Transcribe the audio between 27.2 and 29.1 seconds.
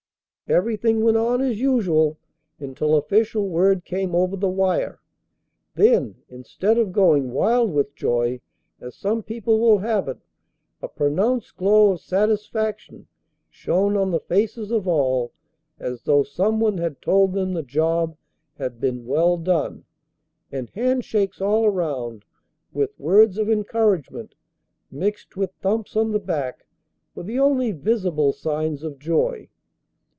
the only visible signs of